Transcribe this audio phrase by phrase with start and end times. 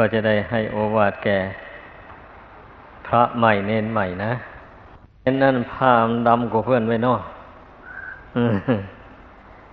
[0.00, 1.38] ก็จะได้ให้โอวาทแก่
[3.06, 4.32] พระใหม่เน้นใหม่นะ
[5.22, 7.14] เน้นนั่นพามดำกว่าเพื่อนไว้นอ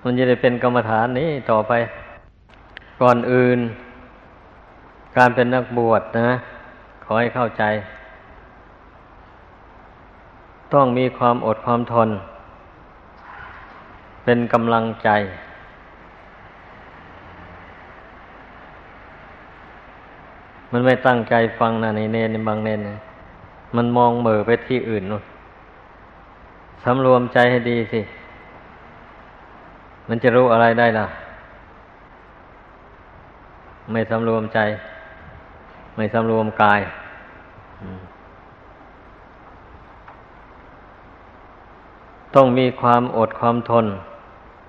[0.04, 1.74] มันจะได้เป็นกรรมฐานนี้ต่อไป
[3.02, 3.60] ก่อนอื่น
[5.18, 6.30] การเป็นนักบวชนะ
[7.04, 7.64] ขอให้เข้าใจ
[10.74, 12.10] ต้องมีความอดความทน
[14.24, 15.10] เป็นกำลังใจ
[20.78, 22.82] มันไม่ตั้งใจฟังนะในเนนบางเนน
[23.76, 25.24] มันมองเหม่อไปที่อื่นนู่น
[26.84, 28.02] สำรวมใจให้ดีสิ
[30.10, 31.08] มันจะรู้อะไรได้ล่ะ
[33.92, 34.60] ไม่สำรวมใจ
[35.96, 36.82] ไม่สำรวมกาย
[42.36, 43.86] ต้องมีความอดความทน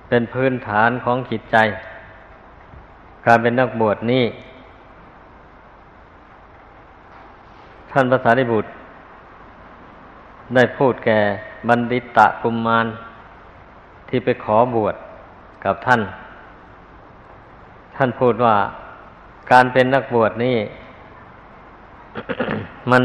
[0.08, 1.56] เป็นพื้นฐานของจิตใจ
[3.26, 4.24] การเป็นนักบวชนี่
[7.98, 8.68] ท่านภาษาดิบุตร
[10.54, 11.18] ได้พูดแก่
[11.68, 12.86] บัณฑิตะกุมมาร
[14.08, 14.94] ที่ไปขอบวช
[15.64, 16.00] กับท่าน
[17.96, 18.56] ท่านพูดว่า
[19.52, 20.56] การเป็นนักบวชนี่
[22.90, 23.04] มัน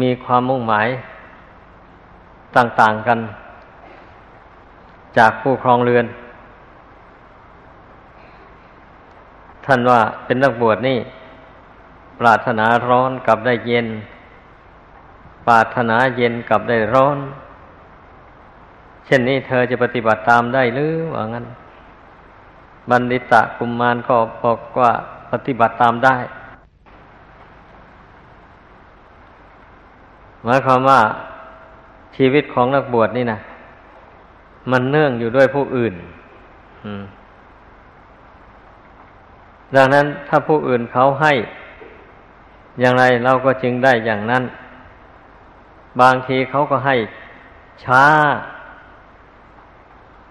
[0.00, 0.88] มีความมุ่งหมาย
[2.56, 3.18] ต่างๆกัน
[5.18, 6.06] จากผู้ครองเรือน
[9.66, 10.98] ท่านว่าเป็นนักบวชนี่
[12.20, 13.86] ปรารถนาร้อนกับได้เย็น
[15.46, 17.18] ปรารถนาเย็นกับได้ร้อน
[19.06, 21.46] เช่นนี้เธอจะปฏิบัติตามได้หรือว่างั้น
[22.90, 24.92] บัณฑิตะกุมมารก็บอกว่า
[25.30, 26.16] ปฏิบัติตามได้
[30.44, 31.00] หมายความว่า
[32.16, 33.38] ชีวิตของนักบวชนี่นะ
[34.70, 35.94] มันเนื่องอยู่ด้วยผู้อื่น
[39.76, 41.32] ดังนั้นถ้าผู้อื่นเขาให้
[42.80, 44.44] อย่างไรเราก็จึงได้อย่างนั้น
[46.00, 46.96] บางทีเขาก็ให้
[47.84, 48.04] ช้า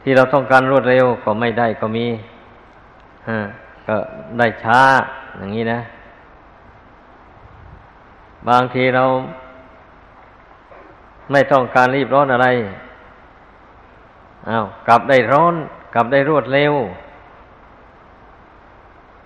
[0.02, 2.08] ที่เราต้องการรวดเร็วก็ไม่ได้ก็มี
[3.88, 3.96] ก็
[4.38, 4.82] ได้ช้า
[5.38, 5.80] อย่างนี้นะ
[8.50, 9.04] บางทีเรา
[11.32, 12.48] ไม่ต้องการรีบร้อนอะไร
[14.50, 15.56] อา้าวกลับได้ร้อน
[15.94, 16.74] กลับได้รวดเร็ว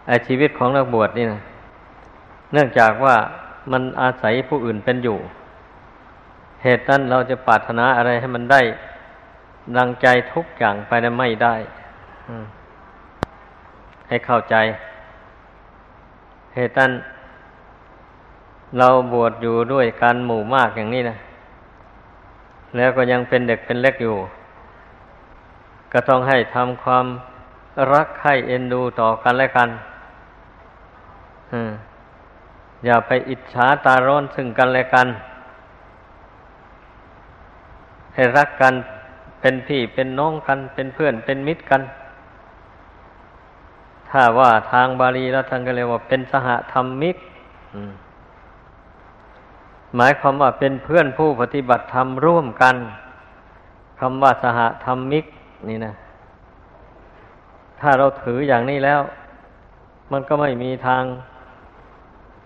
[0.08, 1.40] ไอชีวิตของนักบวชนี่นะ
[2.52, 3.16] เนื่องจากว่า
[3.72, 5.18] มันอาศัยผู้อื่นเป็นอยู่
[6.64, 8.62] เหตุนั้นเราจะปรารถนาอะไรให้มันได้
[9.78, 11.56] ดังใจทุกอย่างไปนั้นไม่ได้
[14.08, 14.56] ให้เข้าใจ
[16.56, 16.92] เหตุนั้น
[18.78, 21.18] เราบวชอยู่ด้วยการหมู่มากอย่างนี้นะ
[22.76, 24.16] แล้วก็ยังเป็นเด็กเป็นเล็กอยู่
[25.92, 27.06] ก็ต้องให้ทำความ
[27.94, 29.70] รักใคร่เอ็นดูต่อกันและกัน
[31.52, 31.72] อืม
[32.86, 35.08] อย่าไปอิจฉาตาร้อนซึ่งกันและกัน
[38.14, 38.74] ให้รักกัน
[39.42, 41.82] เป็นพี่เป็นน้องกันเป็นเพื่อนเป็นมิตรกัน
[44.10, 47.18] ถ้าว่าทางบาลีแล้วท่านก็เรียกว่าเป็นสหธรรมมิก
[49.96, 52.76] หมายความว่าเป็นเพื่อนผู้ปฏิบัติธรรมร่วมกัน
[54.00, 55.26] คำว่าสหธรรมิก
[55.70, 55.94] นี่นะ
[57.80, 59.02] ถ้าเราถืออย่างนี้แล้ว
[60.12, 61.04] มันก็ไม่มีทาง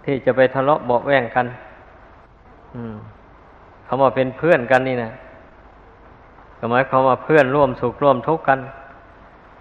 [0.06, 1.46] ที่จะไปทะเลาะเบาแวงกัน
[2.76, 2.96] อืม
[3.88, 5.12] คำว่าเป็นเพื่อนกันนี่นะ
[6.58, 8.60] ก็หมายความว่าเพื่อนร่วมสุขร่วมทุกข์กัน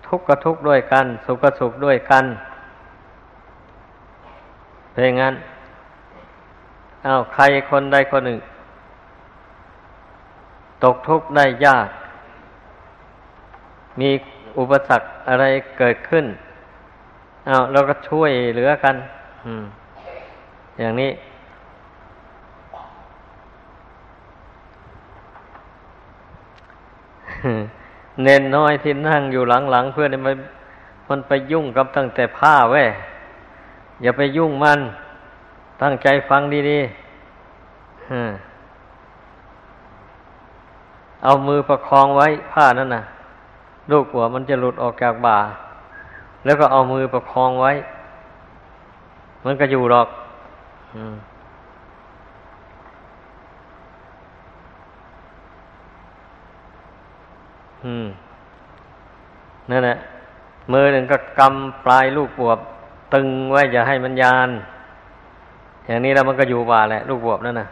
[0.09, 2.25] ทุกข์ก็ทุกข์ด้วยกัน สุขก็สุขด้วยกัน
[4.91, 5.35] เพราะงั้น
[7.07, 8.39] อา้าวใครคนใดคนหนึ่ง
[10.85, 11.89] ตกทุกข์ได้ยาก
[14.01, 14.11] มี
[14.59, 15.45] อุปสรรคอะไร
[15.79, 16.25] เกิดขึ้น
[17.49, 18.95] อา้าวเราก็ช่วยเหลือกัน
[19.45, 19.65] อืม
[20.79, 21.11] อย่างนี้
[28.23, 30.37] เน้นน้อยที่นั่งอยู่หลังๆเพื่อนมัน
[31.09, 32.85] มันไปยุ่งกับตั้งแต่ผ้าแว้
[34.03, 34.81] อย่าไปยุ่งมัน
[35.83, 36.41] ตั้งใจฟัง
[36.71, 36.89] ดีๆ
[41.25, 43.03] เอามือประคองไว้ผ้านั่นน่ะ
[43.91, 45.39] ลูกหัวมันจะหลุดออกจากบ่า
[46.45, 47.73] แล้วก็เอามือประคองไว้
[49.45, 50.09] มันก็อยู่หรอก
[57.85, 58.07] อืม
[59.71, 59.97] นั่นแหละ
[60.73, 62.59] มือหนึ่งก็กำปลายลูกบวบ
[63.15, 64.51] ตึงไว้อย่าให้มันยาน
[65.87, 67.69] อย่างนี้แล้วมันก็อยู่บ่าแหละ ลูกบวบนั่นนะ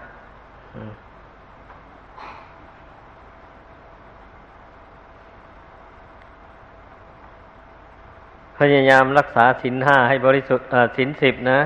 [8.59, 11.59] พยายามรักษาสินห้าให้บริสุทธิ์สินสิบนะ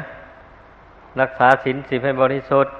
[1.21, 2.75] รักษาศีลสิบให้บริสุทธิ์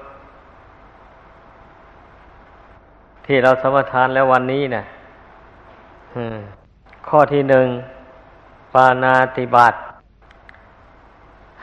[3.25, 4.85] ที่เราสมทานแล้ววันนี้นะ่ะ
[7.07, 7.67] ข้อที่หนึ่ง
[8.73, 9.73] ปานาติบาต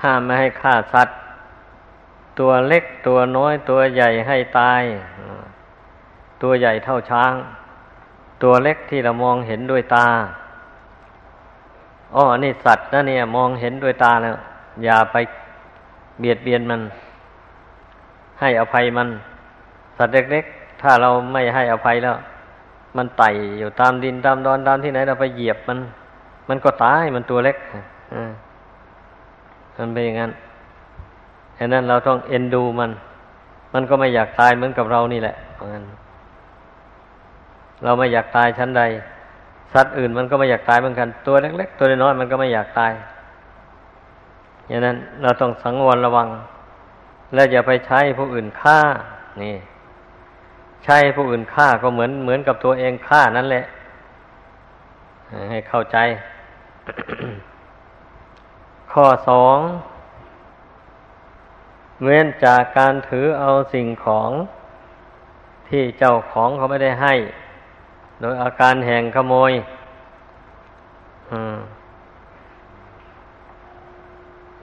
[0.03, 1.17] ห้ามไม่ให้ฆ่าสัตว์
[2.39, 4.83] ตัวเล็กตัวน้อยตัวใหญ่ให้ตาย
[6.43, 7.33] ตัวใหญ่เท่าช้าง
[8.43, 10.09] ตัวเล็กที่เรามองเห็นด้วยตา
[12.15, 14.37] อ๋อนี่สัตว์นะเนี่ย มองเห็นด้วยตาแล้ว
[14.85, 15.17] อย่าไป
[16.21, 16.81] เบียดเบียนมัน
[18.41, 19.09] ให้อภัยมัน
[19.99, 22.17] สัตว์เล็กๆ ถ้าเราไม่ให้อภัยแล้ว
[22.97, 25.79] มันไต่อยู่ตามดินตามดอนตามที่ไหนเราไปเหยียบมัน
[26.49, 27.57] มันก็ตายมันตัวเล็ก
[28.15, 28.31] อ่า
[29.77, 30.33] มันเป็นอย่างนั้น
[31.59, 32.91] ฉะนั้นเราต้องเอ็นดูมัน
[33.75, 35.85] มันก็ไม่อยากตายเหมือนกับเรานี่แหละเพราะงั้น
[37.85, 38.83] เราไม่อยากตายชั้นใด
[39.75, 42.93] สัตว์อื่นมันก็ไม่อยากตายเหมือนกัน ตัวเล็ก ๆ ตัวน้อยมันก็ไม่อยากตาย
[44.69, 46.29] อย่างนั้นเราต้องสังวรระวัง
[47.35, 48.79] และอย่าไปใช้ผู้อื่นฆ่า
[49.43, 49.55] นี่
[50.85, 53.65] ใช้ผู้อื่นฆ่าก็เหมือนเหมือนกับตัวเองฆ่านั่นแหละ
[55.51, 55.97] ให้เข้าใจ
[58.93, 59.59] ข้อสอง
[62.05, 64.31] เว้นจากการถือเอาสิ่งของ
[65.69, 67.15] ที่เจ้าของเขาไม่ได้ให้
[68.21, 69.53] โดยอาการแห่งขโมย
[71.31, 71.57] อืม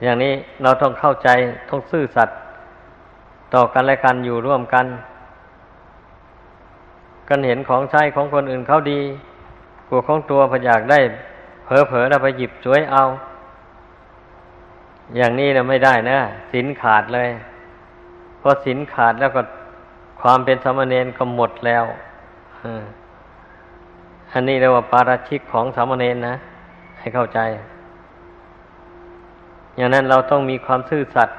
[0.02, 0.32] อย่างนี้
[0.62, 1.28] เราต้องเข้าใจ
[1.70, 2.36] ต้องซื่อสัตย์
[3.54, 4.86] ต่อกันและกันอยู่ร่วมกัน
[7.28, 9.00] กันเห็นของใช้ของคนอื่นเขาดี
[9.88, 11.00] กลัวของตัวพยากได้
[11.64, 13.02] เผลอๆแล้วไปหยิบช่วยเอา
[15.16, 16.18] อย่างนี้นะไม่ได้นะ
[16.52, 17.28] สินขาดเลย
[18.38, 19.42] เพราะสินขาดแล้วก็
[20.20, 21.84] ความเป็นสมณเณรก็หมดแล้ว
[24.32, 26.34] อันนี้เรียกว่าปาราชิกของสามเณรนะ
[26.98, 27.40] ให้เข้าใจ
[29.76, 31.36] อย่างนั้นเราต้องมีความซื่อสัตย์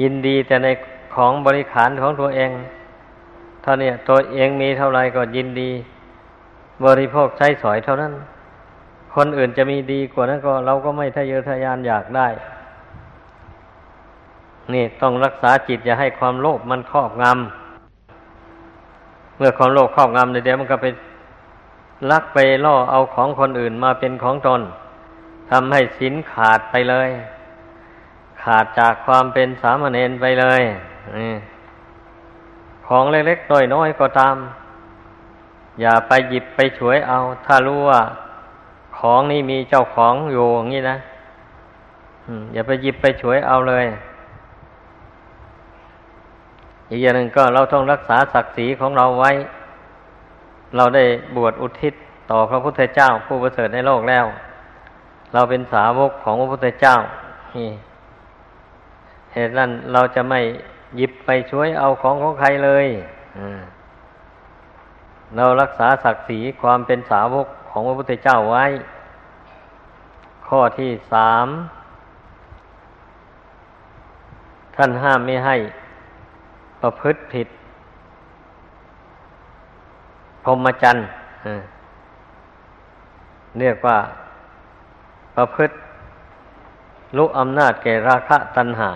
[0.00, 0.68] ยินดีแต่ใน
[1.14, 2.50] ของบริขารของตัวเอง
[3.62, 5.70] เท่านี้ตัวเองมีเท่าไรก็ยินดี
[6.84, 8.12] บริโภคใช้สอยเท่านั้น
[9.14, 12.28] คนอื่นจะมีดีกว่านั้นก็เราก็ไม่ทะเยอทะยานอยากได้
[14.72, 20.86] นี่ต้องรักษาจิตอย่าให้ความโลภมันครอบงำเมื่อความโลภครอบงำเดี๋ยวมันก็ไป
[22.10, 24.60] ลักไปล่อเอาของคนอื่นมาเป็นของตน
[25.50, 27.10] ทำให้ศีลขาดไปเลย
[28.42, 30.62] ขาดจากความเป็นสามเณรไปเลย
[32.86, 34.36] ของเล็กๆน้อยๆก็ตาม
[35.80, 38.00] อย่าไปหยิบไปฉวยเอา ถ้ารู้ว่า
[38.98, 40.96] ของนี่มีเจ้าของอยู่อย่างนี้นะ
[42.52, 43.86] อย่าไปหยิบไปฉวยเอาเลย
[46.90, 49.30] อีกอย่างหนึ่งก็เราต้องรักษาศักดิ์ศรีของเราไว้
[50.76, 51.04] เราได้
[51.36, 51.94] บวชอุทิศ
[52.30, 54.26] ต่อพระพุทธเจ้าผู้ประเสริฐในโลกแล้ว
[55.32, 56.96] เราเป็นสาวกของพระพุทธเจ้า
[59.34, 60.40] เหตุนั้นเราจะไม่
[60.96, 62.86] หยิบไปช่วยเอาของของใครเลย
[65.36, 68.64] เรารักษาศักดิ์ศรีความเป็นสาวกของพระพุทธเจ้าไว้
[70.46, 71.46] ข้อที่สาม
[74.76, 75.56] ท่านห้ามไม่ให้
[76.80, 77.48] ประพฤติผิด
[80.44, 81.06] พรหมจรรย์
[83.60, 83.98] เรียกว่า
[85.36, 85.74] ประพฤติ
[87.16, 88.90] ลุอำนาจแก่ราคะตัณหา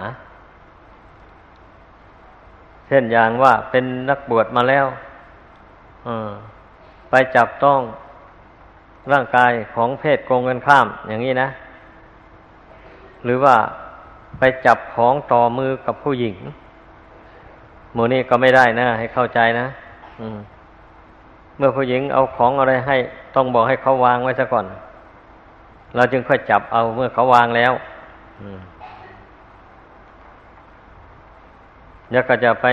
[2.87, 4.87] เช่นอย่างว่าเป็นนักบวชมาแล้ว
[7.11, 7.81] ไปจับต้อง
[9.13, 11.49] ร่างกายของเพศโกงกันข้าม อย่างนี้นะ
[13.25, 13.57] หรือว่า
[14.39, 16.37] ไปจับของต่อมือกับผู้หญิง
[17.93, 19.67] หมูนี้ก็ไม่ได้นะ ให้เข้าใจนะ
[21.57, 22.97] เมื่อผู้หญิงเอาของอะไรให้
[23.35, 24.65] ต้องบอกให้เขาวางไว้ซะก่อน
[25.95, 27.73] เราจึงค่อยจับเอาเมื่อเขาวางแล้ว
[32.13, 32.67] แล้วก็จะไป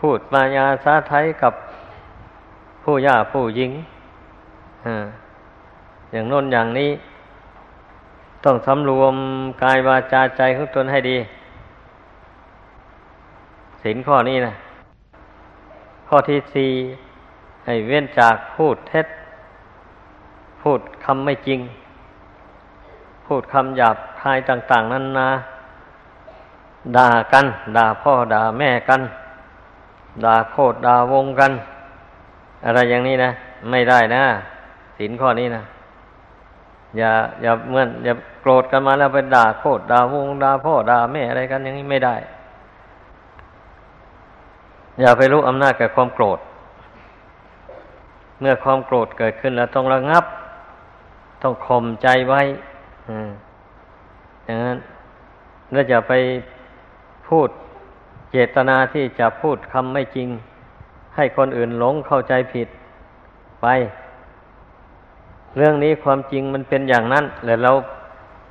[0.00, 1.52] พูดมายาสาไทยกับ
[2.82, 3.70] ผู้ย่าผู้หญิง
[6.12, 6.90] อย่างน้นอย่างนี้
[8.44, 9.14] ต้องสำรวม
[9.62, 11.16] กายวาจาใจของตนให้ดี
[13.82, 14.52] สินข้อนี้นะ
[16.08, 16.70] ข้อที่สี่
[17.64, 19.06] ให้เว้นจากพูดเท็จ
[20.62, 21.60] พูดคำไม่จริง
[23.26, 25.30] พูดคำหยาบคายต่าง ๆ นั้นนะ
[26.96, 29.02] ด่ากัน ด่าพ่อด่าแม่กัน
[30.24, 31.52] ด่าโคตรด่าวงกัน
[32.64, 33.30] อะไรอย่างนี้นะ
[33.70, 34.22] ไม่ได้นะ
[34.98, 35.62] สินข้อนี้นะ
[36.96, 37.10] อย่า
[37.42, 42.16] อย่าเมื่ออย่าโกรธกันมาแล้วไปด่าโคตรด่าวงด่าพ่อด่าแม่อะไรกัน อย่างนี้ไม่ได้
[45.00, 46.38] อย่าไปรู้อำนาจกับความโกรธ
[48.40, 50.24] เมื่อความโกรธเกิดขึ้นแล้วต้องระงับ
[51.42, 52.42] ต้องข่มใจไว้
[54.44, 54.78] อย่างนั้น
[55.72, 56.12] แล้วจะไป
[57.28, 57.48] พูด
[58.30, 60.28] เจตนาที่จะพูดคำไม่จริง
[61.16, 62.68] ให้คนอื่นหลงเข้าใจผิด
[63.62, 63.66] ไป
[65.56, 67.72] เรื่องนี้ความจริงมันเป็นอย่างนั้นแล้วเรา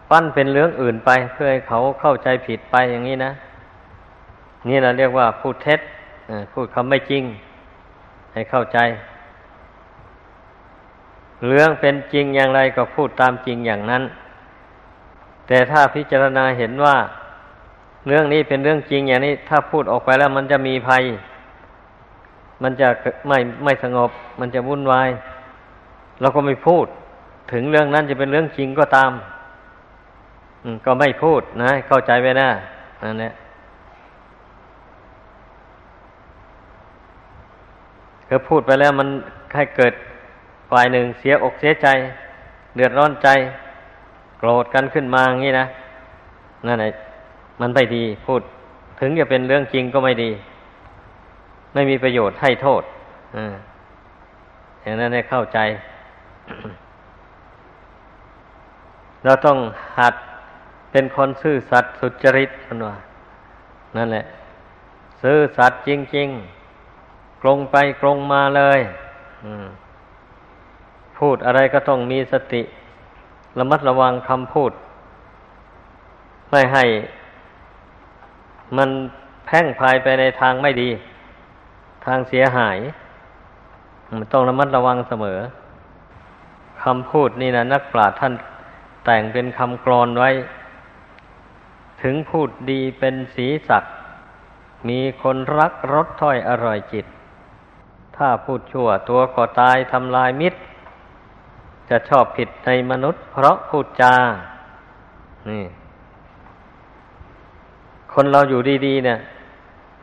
[0.10, 3.32] ปั้นเป็นเรื่องอื่นไป เพื่อให้เขาเข้าใจผิดไปอย่างนี้นะ
[4.68, 5.80] นี่เราเรียกว่าพูดเท็จ
[6.54, 7.24] พูดคำไม่จริง
[8.34, 8.78] ให้เข้าใจ
[11.48, 14.04] เรื่องเป็นจริงอย่างไรก็พูดตามจริงอย่างนั้น
[15.48, 16.98] แต่ถ้าพิจารณาเห็นว่า
[18.08, 21.04] เรื่องนี้เป็นเรื่องจริงอย่างนี้ ถ้าพูดออกไปแล้วมันจะมีภัย
[22.64, 22.88] มันจะ
[23.28, 24.10] ไม่ไม่สงบ
[24.40, 25.10] มันจะวุ่นวาย
[26.22, 26.86] เราก็ไม่พูด
[27.52, 29.12] ถึงเรื่องนั้นจะเป็นเรื่องจริงก็ตาม
[30.86, 32.50] ก็ไม่พูดนะ เข้าใจไว้นะ
[33.04, 33.34] นั่นแหละ
[38.28, 39.08] คือพูดไปแล้วมัน
[39.56, 39.94] ให้เกิด
[40.72, 41.88] ฝ่ายหนึ่งเสียอกเสียใจ
[42.76, 43.30] เดือดร้อนใจ
[44.50, 45.66] รธกันขึ้นมาอย่างนี้นะ
[46.68, 46.92] นั่นแหละ
[47.62, 48.42] มันไม่ดีพูด
[49.00, 50.32] ถึงจะเป็นเรื่องจริงก็ไม่ดี
[51.74, 52.84] ไม่มีประโยชน์ให้โทษ
[54.82, 55.60] อย่างนั้นให้เข้าใจ
[59.24, 59.58] เราต้อง
[60.00, 60.16] หัด
[60.92, 62.96] เป็นคนซื่อสัตย์สุจริตกันว่า
[63.98, 64.26] นั่นแหละ
[65.22, 66.28] ซื่อสัตย์จริง
[66.86, 68.80] ๆ กลงไปกลงมาเลย
[71.18, 72.62] พูดอะไรก็ต้องมีสติ
[73.60, 74.72] ระมัดระวังคำพูด
[76.52, 76.86] ไม่ให้
[78.78, 78.90] มัน
[79.46, 80.90] แพ่งพายไปในทางไม่ดี
[82.06, 82.78] ทางเสียหาย
[84.10, 85.40] มันต้องระมัดระวังเสมอ
[86.84, 88.34] คำพูดนี่นะนักปราชญ์ท่าน
[89.06, 90.30] แต่งเป็นคำกรอนไว้
[92.02, 93.84] ถึงพูดดีเป็นสีสัก
[94.90, 97.06] มีคนรักรสถ้อยอร่อยจิต
[98.18, 100.60] ถ้าพูดชั่วตัวก็ตายทำลายมิตร
[101.90, 104.14] จะชอบผิดในมนุษย์ เพราะพูดจา
[105.50, 105.64] นี่
[108.14, 109.18] คนเราอยู่ดีๆเนี่ย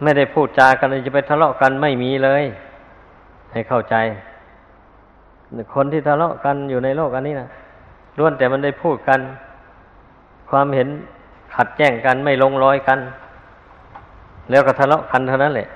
[0.03, 2.45] ไม่ได้พูดจากันจะไปทะเลาะกันไม่มีเลย
[3.53, 3.97] ให้เข้าใจ
[5.75, 7.49] คนที่ทะเลาะกันอยู่ในโลกอันนี้นะ
[8.19, 9.21] ล้วนแต่มันได้พูดกัน
[10.51, 10.89] ความเห็น
[11.55, 12.99] ขัดแย้งกันไม่ลงรอยกัน
[14.51, 15.69] แล้วก็ทะเลาะกันเท่านั้นแหละ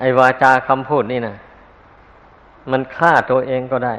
[0.00, 1.34] ไอ้วาจาคำพูดนี่นะ
[2.70, 3.94] มันฆ่าตัวเองก็ได้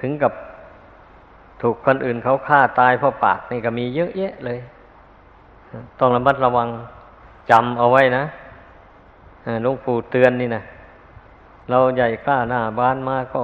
[0.00, 0.32] ถึงกับ
[1.62, 4.58] ถูกคนอื่นเขาฆ่าตายเพราะปากนี่ก็มีเยอะแยะเลย
[6.00, 6.68] ต้องระมัดระวัง
[7.50, 8.24] จำเอาไว้นะ
[9.62, 10.62] หลวงปู่เตือนนี่นะ
[11.70, 13.40] เราใหญ่กล้าหน้าบ้านมาก็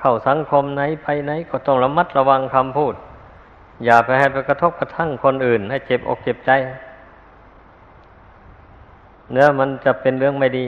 [0.00, 2.94] เข้าสังคมไหนไปไหน ก็ต้องระมัดระวังคำพูด
[3.84, 6.50] อย่าไปให้ไปกระทบกระทั่งคนอื่น ให้เจ็บอกเจ็บใจ
[9.32, 10.66] เนื้อมันจะเป็นเรื่องไม่ดี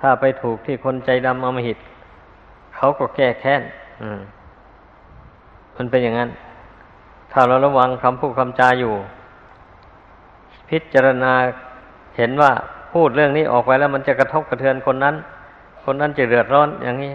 [0.00, 1.78] ถ้าไปถูกที่คนใจดำอมหิต
[2.76, 3.62] เขาก็แก้แค้น
[5.76, 6.30] มันเป็นอย่างนั้น
[7.32, 8.94] ถ้าเราระวังคำพูดคำจาอยู่
[10.68, 11.32] พิจารณา
[12.16, 12.52] เห็นว่า
[12.92, 15.14] พูดเรื่องนี้ออกไปแล้วมันจะกระทบกระเทือนคนนั้น
[15.84, 17.14] คนนั้นจะเดือดร้อนอย่างนี้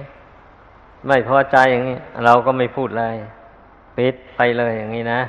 [1.07, 3.15] ไม่พอใจอย่างนี้ เราก็ไม่พูดเลย
[3.97, 5.21] ปิดไปเลยอย่างนี้นะ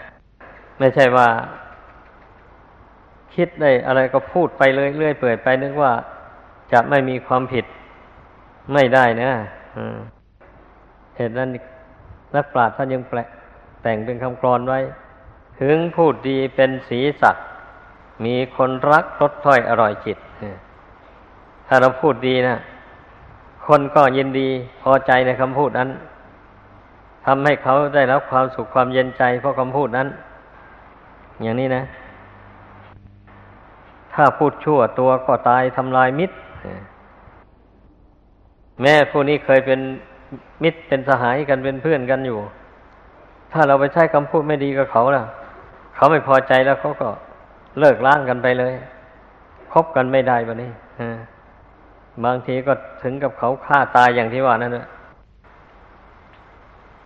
[0.78, 1.28] ไม่ใช่ว่า
[3.34, 5.92] คิดได้อะไรก็พูดไปเลยเรื่อยเปื่อยไปนึกว่า
[6.72, 7.64] จะไม่มีความผิด
[8.72, 9.30] ไม่ได้นะ
[11.16, 11.48] เหตุนั้น
[12.34, 13.18] นักปราชญ์ท่านยังแปล
[13.82, 14.80] แต่งเป็นคำกรอนไว้
[15.60, 17.36] ถึงพูดดีเป็นสีสัก
[18.24, 20.18] มีคนรักรสถ้อยอร่อยจิต
[21.66, 22.56] ถ้าเราพูดดีนะ
[23.66, 24.48] คนก็ยินดี
[24.82, 25.90] พอใจในคำพูดนั้น
[27.26, 30.08] ทำให้เขาได้รับความสุขความเย็นใจเพราะคำพูดนั้น
[31.42, 31.82] อย่างนี้นะ
[34.14, 36.36] ถ้าพูดชั่วตัวก็ตายทำลายมิตร
[38.82, 39.80] แม่ผู้นี้เคยเป็น
[40.62, 42.38] มิตรเป็นสหายกันเป็นเพื่อนกันอยู่
[43.52, 45.24] ถ้าเราไปใช้คำพูดไม่ดีกับเขาล่ะ
[45.96, 47.08] เขาไม่พอใจแล้วเขาก็
[47.78, 48.74] เลิกล้างกันไปเลย
[49.72, 50.72] คบกันไม่ได้แบบนี้
[52.24, 54.86] บางทีก็ถึงกับเขาฆ่าตายอย่างที่ว่านั่นแหละ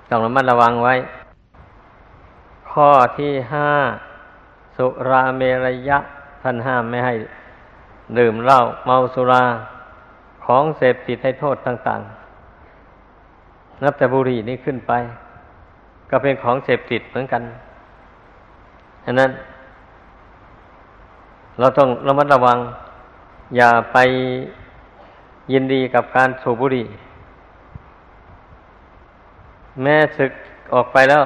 [0.09, 0.95] ต้องระมัดระวังไว้
[2.71, 3.69] ข้อที่ห้า
[4.77, 5.99] สุราเมรยะ
[6.43, 7.15] ท่านห้ามไม่ให้
[8.19, 9.45] ดื่มเหล้าเมาสุรา
[10.45, 14.93] ของเสพติดให้โทษต่างๆ นับแต่บุหรี่นี่ขึ้นไป
[16.11, 17.43] ก็เป็นของเสพติดเหมือนกัน
[19.05, 19.31] ฉะนั้น
[21.59, 22.59] เราต้องระมัดระวัง
[23.57, 23.99] อย่าไป
[25.53, 26.87] ยินดีกับการสูบบุหรี่
[29.83, 30.33] แม่ศึก
[30.75, 31.23] ออกไปแล้ว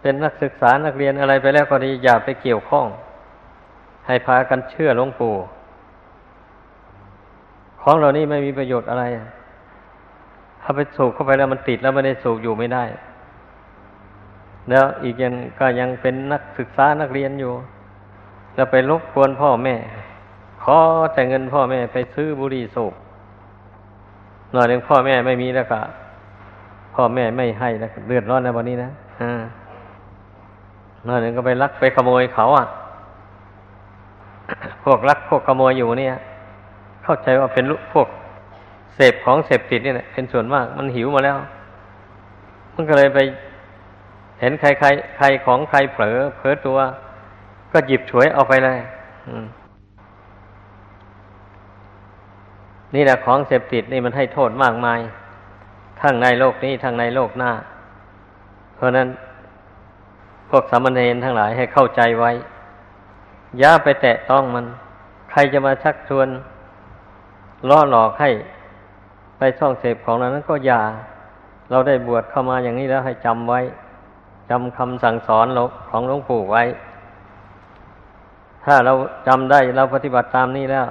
[0.00, 2.86] เป็นนักศึกษานักเรียนอะไรไปแล้วก็ดีอย่าไปเกี่ยวข้อง
[4.06, 5.34] ให้พากันเชื่อหลวงปู่
[7.88, 9.04] ของเหล่านี้ไม่มีประโยชน์อะไร
[10.62, 12.84] ถ้าไปสูบเข้าไปแล้วมันติดแล้วไม่ได้สูบอยู่ไม่ได้
[14.70, 17.52] แล้วอีกอย่างก็ยังเป็นนักศึกษานักเรียนอยู่
[18.54, 19.74] แล้วไปรบกวนพ่อแม่
[20.62, 20.78] ขอ
[21.12, 22.94] แต่เงินพ่อแม่ไปซื้อบุหรี่สูบ
[24.52, 25.80] หน่อยหนึ่งพ่อแม่ไม่มีแล้วก็
[26.94, 28.90] พ่อแม่ไม่ให้แล้วเดือดร้อนในวันนี้นะ
[29.20, 29.42] อ่า
[31.04, 32.66] หน่อยหนึ่งก็ไปลักไปขโมยเขาอะ
[34.84, 36.16] พวกลักพวกขโมยอยู่เนี่ย
[37.06, 38.08] เข้าใจว่าเป็นพวก
[38.94, 41.36] เสพของเสพติดนี่แหละเป็นส่วนมาก มันหิวมาแล้ว
[42.74, 43.18] มันก็เลยไป
[44.40, 46.78] เห็นใครใครใครของใครเผลอเผลอตัว
[47.72, 48.78] ก็หยิบฉวยเอาไปเลย
[52.94, 55.00] นี่แหละของเสพติดนี่มันให้โทษมากมาย
[56.00, 57.52] ทั้งในโลกนี้ทั้งในโลกหน้า
[58.74, 59.08] เพราะนั้น
[60.50, 62.30] พวกสามเณรทั้งหลายให้เข้าใจไว้
[63.58, 64.66] อย่าไปแตะต้องมัน
[65.30, 66.28] ใครจะมาชักชวน
[67.70, 68.30] ล่อหลอกให้
[69.38, 70.80] ไปช่องเสพของนั้นก็อย่า
[71.70, 73.60] เราได้บวชเข้ามาอย่างนี้แล้วให้จำไว้
[74.50, 75.46] จำคำสั่งสอน
[75.90, 76.62] ของหลวงปู่ไว้
[78.64, 78.92] ถ้าเรา
[79.26, 80.86] จำได้เราปฏิบัติตามนี้แล้ว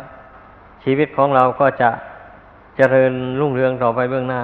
[0.84, 1.90] ชีวิตของเราก็จะ
[2.78, 4.42] เจริญรุ่งเรืองต่อไปเบื้องหน้า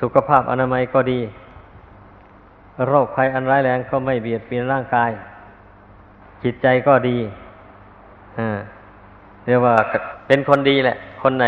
[0.00, 1.20] สุขภาพอนามัยก็ดี
[2.88, 5.10] โรคภัยอันร้ายแรงก็ไม่เบียดเบียนร่างกาย
[6.42, 7.18] จิตใจก็ดี
[9.46, 9.74] เรียกว่า
[10.26, 11.46] เป็นคนดีแหละ คนไหน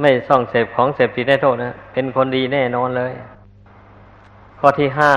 [0.00, 3.12] ไม่ส่องเสพของเสพติดได้โทษนะ เป็นคนดีแน่นอนเลย
[4.58, 5.12] ข้อที่ห้า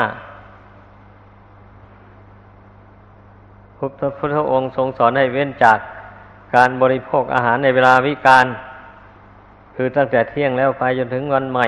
[3.78, 5.80] พระพุทธองค์ทรงสอนให้เว้นจาก
[6.56, 8.46] การบริโภคอาหารในเวลาวิการ
[9.76, 11.68] คือตั้งแต่เที่ยงแล้วไปจนถึงวันใหม่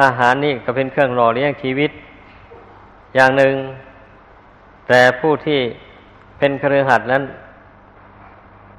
[0.00, 1.90] อาหารนี่ก็เป็นเครื่องหล่อเลี้ยงชีวิต
[3.14, 3.54] อย่างหนึ่ง
[4.88, 5.60] แต่ผู้ที่
[6.38, 7.22] เป็นเครือขัดนั้น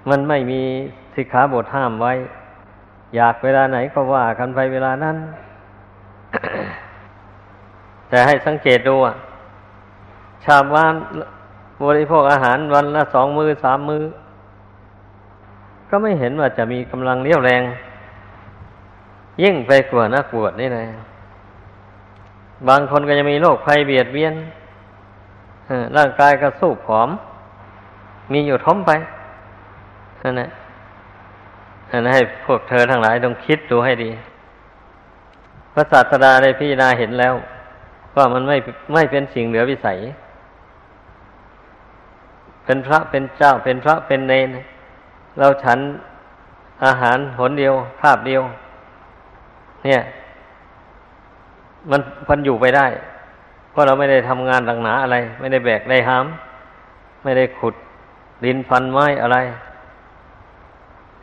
[0.09, 0.61] มันไม่มี
[1.15, 2.13] สิกขาบทห้ามไว้
[3.15, 5.17] อยากเวลาไหนก็ว่ากันไปเวลานั้น
[8.09, 9.15] แต่ให้สังเกตดูอะ
[10.45, 10.93] ชาวบ้าน
[11.85, 14.03] บริโภคอาหารวันละสองมือสามมือ
[15.89, 17.62] ก็ไม่เห็นว่าจะมีกำลังเรี่ยวแรง
[19.43, 20.85] ยิ่งไปกว่านักบวชนี่นะ
[22.67, 24.33] บางคนก็จะมีโรคภัยเบียดเบียน
[25.97, 27.09] ร่างกายก็สู้ผอม
[28.31, 28.91] มีอยู่ท้มไป
[30.23, 30.49] นั่นแหละ
[31.91, 34.12] นั่นให้พวกเธอทั้งหลายต้องคิดดูให้ดี
[35.73, 37.34] พระศาสดาได้พิจารณาเห็นแล้ว
[38.15, 38.58] ว่ามันไม่
[38.93, 39.97] ไม่เป็นสิ่งเหลือวิสัย
[42.65, 44.49] เป็นพระเป็นเจ้าเป็นพระเป็นเนน
[45.39, 45.79] เราฉัน
[46.86, 48.43] อาหารหนเดียว ภาพเดียว
[49.86, 50.01] เนี่ย
[51.91, 52.88] มันพันอยู่ไปได้
[53.71, 56.25] เพราะเราไม่ได้ทำงานหลังหนาอะไร ไม่ได้แบกได้หาม
[57.23, 57.75] ไม่ได้ขุด
[58.45, 59.38] ดินฟันไม้อะไร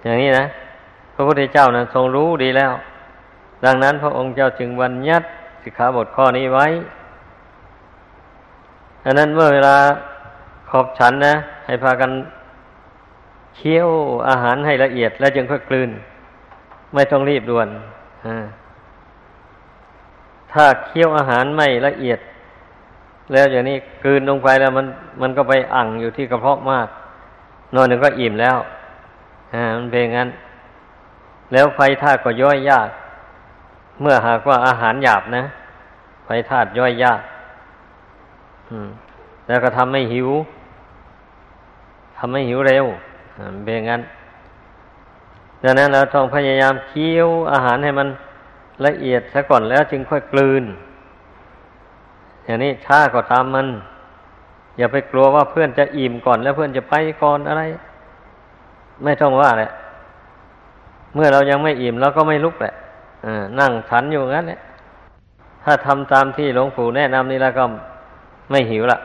[0.06, 0.46] อย่างนี้นะ
[1.14, 2.72] พระพุทธเจ้านะทรงรู้ดีแล้ว
[3.64, 5.26] ดังนั้นพระองค์เจ้าจึงบัญญัติ
[5.62, 6.66] สิกขาบทข้อนี้ไว้
[9.04, 9.76] ดังนั้นเมื่อเวลา
[10.70, 11.34] ขอบฉันนะ
[11.66, 12.10] ให้พากัน
[13.56, 13.88] เคี้ยว
[14.28, 15.90] อาหารให้ละเอียด แล้วจึงค่อยกลืน
[16.94, 17.68] ไม่ต้องรีบด่วน
[20.52, 22.18] ถ้าเคี้ยวอาหารไม่ละเอียด
[23.32, 24.86] แล้วอย่างนี้กลืนลงไปแล้วมัน
[25.22, 26.88] มันก็ไปอั่งอยู่ที่กระเพาะมาก
[27.74, 28.56] นอนหนึ่งก็อิ่มแล้ว
[29.76, 30.28] มันเป็นงั้น
[31.52, 32.88] แล้วไฟธาตุก็ย่อยยาก
[34.00, 35.42] เมื่อหากว่าอาหารหยาบนะ
[36.24, 37.20] ไฟธาตุย่อยยาก
[39.46, 40.30] แล้วก็ทำให้หิว
[42.18, 42.84] ทำให้หิวเร็ว
[43.64, 44.02] เป็นงั้น
[45.62, 48.08] ดังนั้นเราต้องพยายามเคี้ยวอาหารให้มัน
[48.86, 50.64] ละเอียดซะก่อนแล้วจึงค่อยกลืน
[52.44, 53.66] อย่างนี้ช้าก็ตามมัน
[54.78, 57.62] อย่าไปกลัวว่าเพื่อนจะอิ่มก่อนแล้วเพื่อนจะไปก่อนอะไร
[59.04, 59.70] ไม่ต้องว่าแหละ
[61.14, 62.74] เมื่อเรายังไม่อิ่มเราก็ไม่ลุกแหละ
[63.60, 64.60] นั่งฉันอยู่งั้นแหละ
[65.64, 67.64] ถ้าทำตามที่หลวงปู่แนะนำนี่แล้วก็
[68.50, 68.98] ไม่หิวละ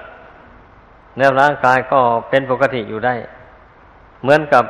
[1.17, 1.99] แล้วร่างกายก็
[2.30, 3.13] เป็นปกติอยู่ได้
[4.21, 4.63] เหมือนกับ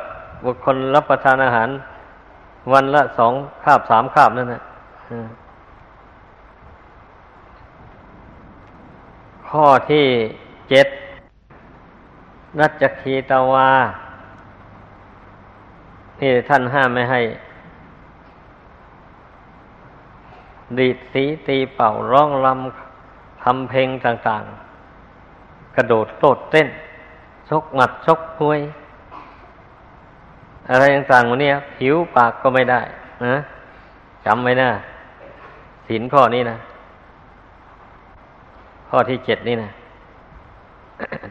[0.44, 1.68] บุคคลรับประทานอาหาร
[2.72, 3.32] วันละสอง
[3.64, 4.62] คาบสามคาบนั่นนะ
[9.48, 10.06] ข้อที่
[10.68, 10.86] เจ็ด
[12.58, 13.68] นัจจคีตาวา
[16.24, 17.20] ที่ท่านห้ามไม่ให้
[20.78, 26.68] ดีดสีตีเป่าร้องรำทำเพลงต่างๆ กระโดดโลดเต้น
[27.48, 28.60] ชกหมัดชกมวย
[30.70, 32.80] อะไรต่างๆวันนี้ผิวปากก็ไม่ได้
[33.26, 33.36] นะ
[34.24, 34.68] จำไว้นะ
[35.88, 36.56] สินข้อนี้นะ
[38.88, 39.70] ข้อที่เจ็ดนี่นะ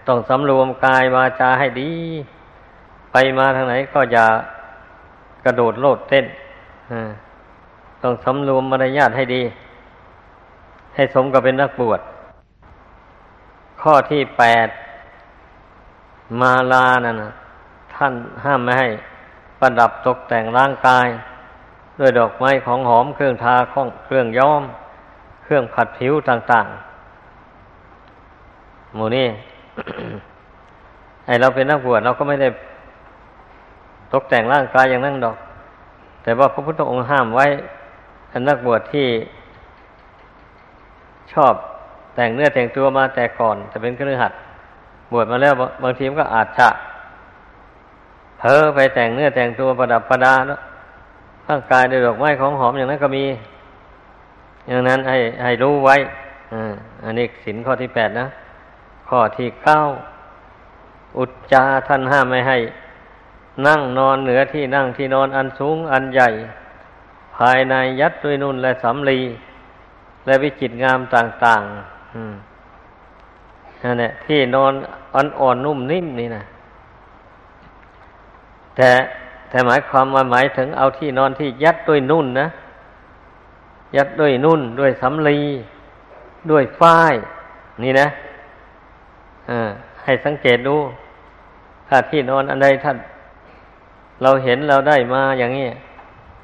[0.08, 1.92] ต้องสำรวมกายวาจาให้ดี
[3.12, 4.28] ไปมาทางไหนก็อย่า
[5.44, 6.26] กระโดดโลดเต้น
[8.02, 9.42] ต้องสำรวมมารยาทให้ดี
[10.96, 12.00] ให้สมกับเป็นนักบวช
[13.82, 14.68] ข้อที่แปด
[16.42, 17.32] มาลานั่นนะ
[17.94, 18.88] ท่านห้ามไม่ให้
[19.60, 21.08] ประดับตกแต่งร่างกาย
[22.00, 24.64] ด้วยดอกไม้ของหอมเครื่องทาของเครื่องย้อม
[25.44, 26.66] เครื่องผัดผิวต่าง
[28.02, 29.28] ๆ หมูนี่
[31.26, 32.50] ไอเราเป็นนักบวชเราก็ไม่ได้
[34.14, 35.36] ตกแต่งร่างกายอย่างนั้นดอก
[36.24, 37.46] แต่ว่าพระพุทธองค์ห้ามไว้
[38.48, 39.08] นักบวชที่
[41.34, 41.54] ชอบ
[42.16, 44.32] แต่งเนื้อแต่งตัวมาแต่ก่อนจะเป็นเครือขัด
[45.12, 46.68] บวชมาแล้วบางทีมันก็อาจจะ
[48.40, 50.60] เพ้อไปแต่งเนื้อแต่งตัวประดับประดาแล้ว
[51.48, 53.26] ร่างกายด้วยดอกไม้ของหอมอย่างนั้นก็มี
[54.68, 55.96] อย่างนั้นให้ให้รู้ไว้
[57.04, 58.28] อันนี้สินข้อที่แปดนะ
[59.10, 59.80] ข้อที่เก้า
[61.18, 62.58] อุจจาท่านห้ามไม่ให้
[63.68, 66.28] นั่งนอนเหนือที่นั่งที่นอนอันสูงอันใหญ่
[67.36, 69.20] ภายในยัดด้วยนุ่นและสำลี
[70.26, 71.72] และวิจิตงามต่างๆ
[73.84, 74.74] นั่นแหละที่นอน
[75.14, 76.44] อ่อนอ่อนนุ่มนิ่มนี่นะ
[78.76, 78.90] แต่
[79.50, 82.48] แต่หมายความว่าหมายถึงเอาที่นอนที่ยัดด้วยนุ่นนะ
[83.96, 85.40] ยัดด้วยนุ่น ด้วยสำลี
[86.52, 87.14] ด้วยฝ้าย
[87.84, 88.08] นี่นะ
[89.50, 89.70] อ่า
[90.04, 90.78] ให้สังเกตดู
[91.88, 92.98] ถ้าที่นอนอันใดท่าน
[94.24, 95.68] เราเห็นเราได้มาอย่างนี้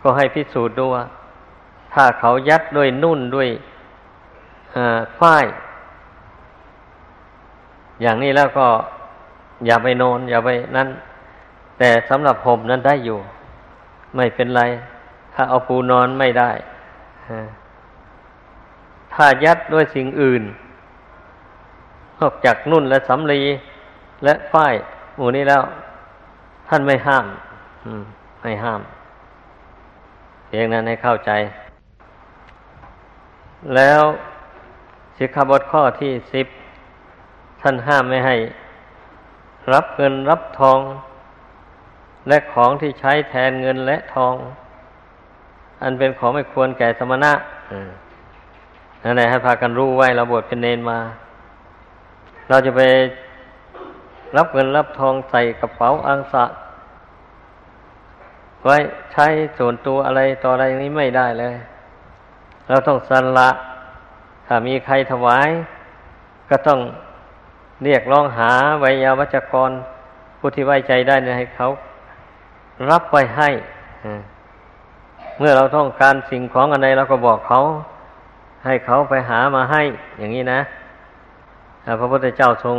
[0.02, 1.06] ก็ให้พิสูจน์ดูว่า
[1.94, 3.50] ถ้าเขายัดด้วยนุ่นด้วย
[5.20, 5.46] ฝ้าย
[8.02, 8.68] อย่างนี้แล้วก็
[9.66, 10.88] อย่าไปนอนอย่าไปนั่น
[11.80, 13.20] แต่สำหรับผมนั้นได้อยู่
[14.16, 14.62] ไม่เป็นไร
[15.34, 16.52] ถ้าเอาปูนอนไม่ได้
[19.14, 20.44] ถ้ายัดด้วยสิ่งอื่น
[22.20, 23.42] นอกจากนุ่นและสำลี
[24.24, 24.74] และฝ้าย
[25.16, 25.64] หมู่นี้แล้ว
[26.68, 27.26] ท่านไม่ห้าม
[28.42, 28.82] ไม่ห้าม
[30.48, 31.32] เพียงนั้นให้เข้าใจ
[33.76, 34.02] แล้ว
[35.18, 36.48] สิกขาบทข้อที่สิบ
[37.62, 38.36] ท่านห้ามไม่ให้
[39.74, 40.80] รับเงินรับทอง
[42.28, 44.36] และของที่ใช้แทนเงินและทอง
[45.82, 47.34] อันเป็นของไม่ควรแก่สมณะ
[49.04, 51.00] นั่นแหละให้พากันรู้ไว้เราบวชเป็นเนนมา
[52.50, 52.82] เราจะไป
[54.38, 56.46] รับเงินรับทองใส่กระเป๋าอังสะ
[58.66, 58.78] ไว้
[59.12, 61.56] ใช้ส่วนตัวอะไรต่ออะไรอย่างนี้ไม่ได้เลย
[62.70, 63.50] เราต้องสละ
[64.48, 65.50] ถ้ามีใครถวาย
[66.50, 66.80] ก็ต้อง
[67.84, 69.72] เรียกร้องหาไวยาวัจกร
[70.40, 71.68] ผู้ที่ไว้ใจได้ให้เขา
[72.90, 73.50] รับไปให้
[75.40, 77.60] เมื่อเราต้องการสิ่งของอะไรเราก็บอกเขา
[78.66, 79.84] ให้เขาไปหามาให้
[80.20, 80.62] อย่างนี้นะ
[82.00, 82.78] พระพุทธเจ้าทรง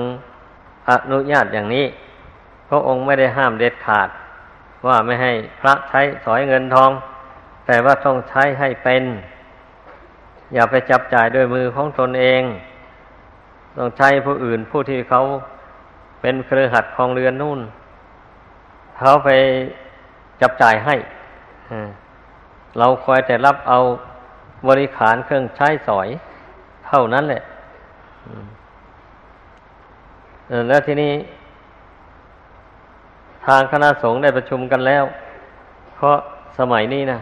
[0.88, 1.86] อนุญาตอย่างนี้
[2.68, 4.08] พระองค์ไม่ได้ห้ามเด็ดขาด
[4.86, 6.90] ว่าไม่ให้พระใช้สอยเงินทอง
[7.66, 9.02] แต่ว่าต้องใช้ให้เป็น
[10.54, 12.42] อย่าไปจับจ่ายด้วยมือของตนเอง
[13.76, 15.20] ต้องใช้ผู้อื่นผู้ที่เขา
[16.20, 17.60] เป็นเครือขัดของเรือนนู่น
[18.98, 19.30] เขาไป
[20.40, 20.94] จับจ่ายให้
[22.78, 23.78] เราคอยแต่รับเอา
[24.68, 26.08] บริขารเครื่องใช้สอย
[26.86, 27.42] เท่านั้นแหละ
[30.68, 31.12] แล้วทีนี้
[33.48, 35.04] ทางคณะสงฆ์ได้ประชุมกันแล้ว
[35.94, 36.16] เพราะ
[36.58, 37.20] สมัยนี้นะ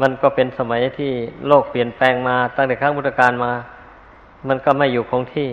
[0.00, 1.12] มันก็เป็นสมัยที่
[1.46, 3.52] โลกเปลี่ยนแปลงมาตั้งแต่ครั้งพุทธกาลมา
[4.48, 5.50] มันก็ไม่อยู่คงที่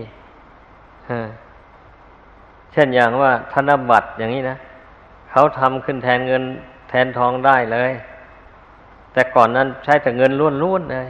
[2.74, 4.58] เช่นอย่างว่าธนบัตรอย่างนี้นะ
[5.32, 6.44] เขาทำขึ้นแทนเงิน
[6.90, 7.92] แทนทองได้เลย
[9.14, 10.32] แต่ก่อนนั้นใช้แต่เงิน
[10.64, 11.08] ล้วนๆเลย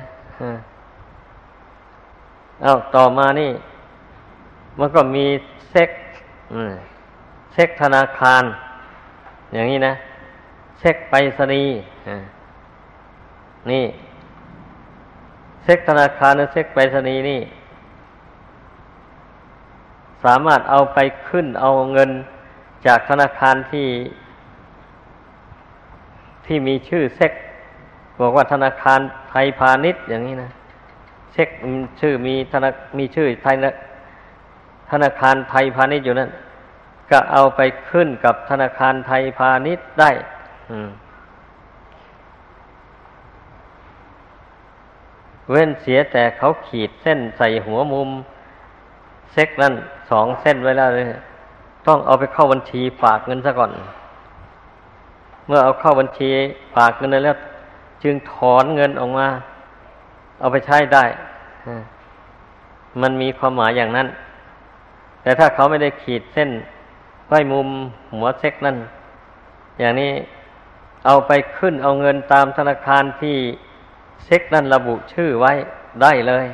[2.62, 3.51] เอาต่อมานี่
[4.79, 5.25] มันก็มี
[5.69, 5.89] เช็ค
[6.53, 8.43] เช็คธนาคาร
[9.54, 9.93] อย่างนี้นะ
[10.80, 11.74] เช็คไปรษณีย์
[13.72, 13.86] นี่
[15.63, 17.41] เช็คธนาคารหรือเช็คไปรษณีย์นี่
[20.24, 20.98] สามารถเอาไป
[21.30, 22.10] ขึ้นเอาเงิน
[22.86, 23.88] จากธนาคารที่
[26.46, 27.32] ที่มีชื่อเซ็ก
[28.20, 30.50] บอกว่าธนาคารไทยพาณิชย์อย่างนี้นะ
[31.34, 31.50] เซ็ก
[32.00, 33.72] ชื่อมีธนามีชื่อไทยนะ
[34.91, 36.30] ธนาคารไทยพาณิชย์อยู่นั่น
[37.12, 40.12] ก็เอาไปขึ้นกับธนาคารไทยพาณิชย์ได้
[45.52, 48.10] เว้นเสียแต่เขาขีดเส้นใส่หัวมุม
[49.34, 49.74] เซ็กนั่น
[50.10, 51.06] สองเส้นไว้แล้วเลย
[51.88, 53.72] ต้องเอาไปเข้าบัญชีฝากเงินซะก่อน
[55.48, 56.30] เมื่อเอาเข้าบัญชี
[56.76, 57.38] ฝากเงินแล้ว
[58.04, 59.28] จึงถอนเงินออกมา
[60.39, 61.04] เอาไปใช้ได้
[63.02, 64.08] มันมีความหมายอย่างนั้น
[65.22, 66.50] แต่ถ้าเขาไม่ได้ขีดเส้น
[67.29, 67.67] ไว้มุม
[68.13, 68.77] หัวเซ็กนั่น
[69.79, 70.11] อย่างนี้
[71.05, 73.37] เอาไปขึ้นเอาเงินตามธนาคารที่
[74.25, 75.51] เซ็กนั่นระบุชื่อไว้
[76.01, 76.45] ได้เลย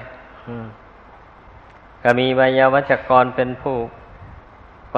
[2.03, 3.77] ก็มีวิยาวัจกรเป็นผู้
[4.93, 4.97] ไป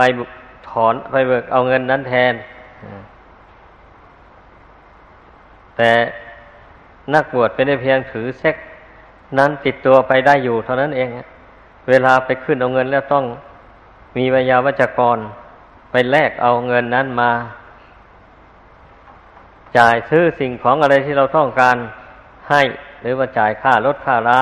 [0.70, 2.34] ถอนไปเบิกเอาเงินนั้นแทน
[5.78, 5.92] แต่
[7.14, 8.56] นักบวชเป็นเพียงถือเซ็ก
[9.38, 11.10] นั้นติดตัวไปได้อยู่เท่านั้นเอง
[11.90, 13.26] เวลาไปขึ้นเอาเงินแล้วต้อง
[14.18, 15.18] มีวิยาวัจกร
[15.98, 17.32] ไปแลกเอาเงินนั้นมา
[19.78, 21.78] จ่ายซื้อสิ่งของอะไรที่เราต้องการ
[22.50, 22.62] ให้
[23.02, 24.42] หรือว่าจ่ายค่ารถค่ารา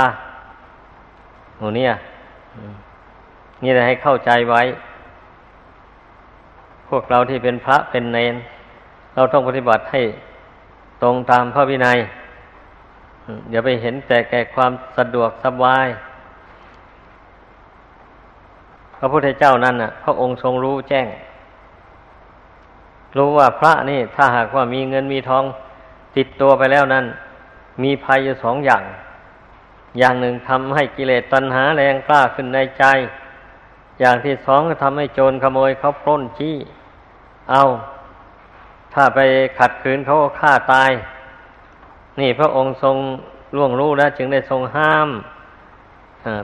[1.57, 1.91] หนูเนี่ย
[3.63, 4.61] นี่แหละให้เข้าใจไว้
[6.89, 8.35] พวกเราที่เป็นพระเป็นเนน
[9.15, 10.01] เราต้องปฏิบัติให้
[11.01, 11.97] ตรงตามพระวินัย
[13.51, 15.87] อย่าไปเห็นแต่แก่ความสะดวกสบาย
[18.97, 21.07] พระพุทธเจ้านั่นน่ะ พระองค์ทรงรู้แจ้ง
[23.17, 25.43] รู้ว่าพระนี่ถ้าหากว่ามีเงินมีทอง
[26.15, 27.05] ติดตัวไปแล้วนั้น
[27.83, 28.83] มีภัยอยู่สองอย่าง
[29.99, 32.83] อย่างหนึ่งทำให้กิเลสตัณหาแรงกล้าขึ้นในใจ
[33.99, 36.55] อย่างที่สองก็ทำให้โจรขโมยเขาปล้นชี้
[37.51, 37.63] เอา
[38.93, 39.19] ถ้าไป
[39.59, 40.91] ขัดขืนเขาก็ฆ่าตาย
[42.19, 42.97] นี่พระองค์ทรง
[43.55, 45.09] ล่วงรู้แล้วจึงได้ทรงห้าม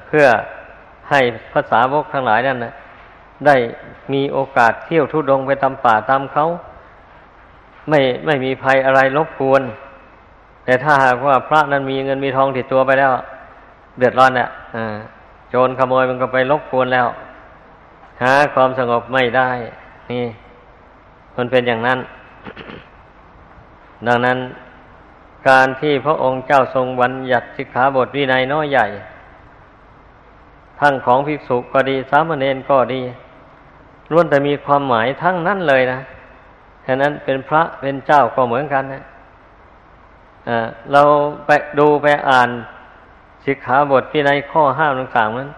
[0.07, 0.25] เพื่อ
[1.09, 1.19] ให้
[1.53, 2.73] ภาษาวกทั้งหลายนั่นนะ
[3.45, 3.55] ได้
[4.13, 6.45] มีโอกาสเที่ยวทุดงไปตามป่าตามเขา
[7.89, 9.61] ไม่ไม่มีภัยอะไรรบกวน
[10.65, 13.11] แต่ถ้าหากว่าพระนั้นมีเงินมีทองติดตัวไปแล้ว
[13.97, 14.49] เดือดร้อนเนี่ย
[15.49, 17.07] โจรขโมยมันก็ไปรบกวนแล้ว
[18.21, 19.49] หาความสงบไม่ได้
[20.11, 20.25] นี่
[21.37, 21.99] มันเป็นอย่างนั้น
[24.07, 24.37] ดังนั้น
[25.49, 28.85] การที่พระองค์เจ้าทรงบัญญัติสิกขาบทวินัยน้อยใหญ่
[30.79, 33.01] ทั้งของภิกษุก็ดี สามเณรก็ดี
[34.11, 35.99] ล้วนแต่มีความหมายทั้งนั้นเลยนะ
[36.85, 39.03] ฉะนั้นเป็นพระเป็นเจ้าก็เหมือนกันนะ
[40.91, 41.01] เรา
[41.45, 42.49] ไปดูไปอ่าน
[43.45, 45.49] สิกขาบทวินัยข้อห้ามต่างๆนั้น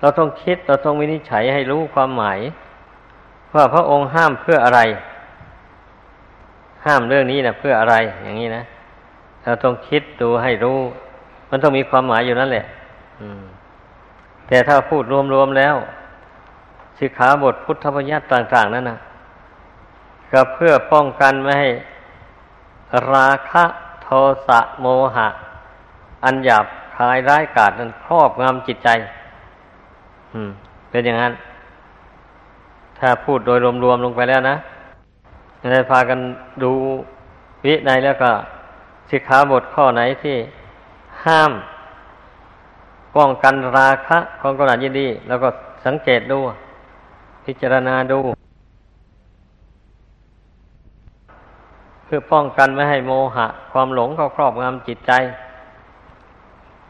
[0.00, 2.38] เราต้องคิดเราต้องวินิจฉัยให้รู้ความหมาย
[3.54, 4.80] ว่าพระองค์ห้ามเพื่ออะไร
[6.86, 8.62] ห้ามเรื่องนี้นะเพื่ออะไรอย่างนี้นะ
[9.44, 10.78] เราต้องคิดดูให้รู้
[11.50, 12.64] มันต้องมีความหมายอยู่นั่นแหละ
[14.48, 15.04] แต่ถ้าพูด
[15.34, 15.74] รวมๆแล้ว
[16.98, 18.98] สิกขาบทพุทธบัญญัติต่าง ๆ นั่นนะ
[20.32, 21.70] ก็เพื่อป้องกันไม่ให้
[23.12, 23.64] ราคะ
[24.02, 24.08] โท
[24.46, 25.28] สะโมหะ
[26.24, 28.88] อันหยาบคายร้ายกาจนั้นครอบงำจิตใจ
[30.32, 30.50] อืม
[30.90, 31.32] เป็นอย่างนั้น
[32.98, 34.56] ถ้าพูดโดยรวมๆลงไปแล้วนะ
[35.72, 36.18] ได้พากัน
[36.62, 36.72] ดู
[37.64, 38.30] วิในแล้วก็
[39.10, 40.36] สิกขาบทข้อไหนที่
[41.24, 41.52] ห้าม
[43.16, 45.48] ป้องกันราคะของกนายินดี แล้วก็
[45.86, 46.38] สังเกตดู
[47.46, 48.18] พิจารณาดู
[52.04, 55.12] เพื่อป้องกันไม่ให้โมหะ ความหลงเข้าครอบงำจิตใจ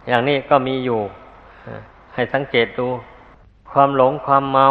[0.08, 1.00] อย่างนี้ก็มีอยู่
[2.14, 2.86] ให้สังเกตดู
[3.72, 4.66] ความหลงความเมา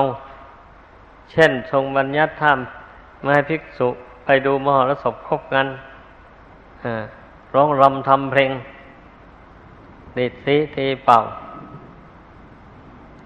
[1.32, 2.58] เช่น ทรงบัญญัติธรรม
[3.22, 3.88] ไม่ให้ภิกษุ
[4.26, 5.68] ไปดูมหรสพคบกัน
[7.54, 8.52] ร้องรำทำเพลง
[10.18, 11.20] ดิดสีตีเป่า